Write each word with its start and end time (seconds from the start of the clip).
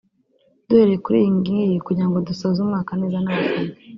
Duhereye 0.67 0.97
kuri 1.05 1.17
iyi 1.21 1.31
ng’iyi 1.37 1.77
kugirango 1.87 2.17
dusoze 2.29 2.57
umwaka 2.61 2.91
neza 3.01 3.17
n’abafana 3.21 3.73